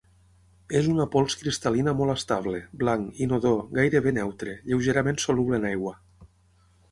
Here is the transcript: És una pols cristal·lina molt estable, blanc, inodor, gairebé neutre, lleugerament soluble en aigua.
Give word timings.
És 0.77 0.87
una 0.91 1.05
pols 1.15 1.35
cristal·lina 1.41 1.91
molt 1.99 2.13
estable, 2.13 2.61
blanc, 2.83 3.21
inodor, 3.25 3.61
gairebé 3.79 4.15
neutre, 4.17 4.55
lleugerament 4.71 5.21
soluble 5.27 5.61
en 5.63 5.69
aigua. 5.73 5.93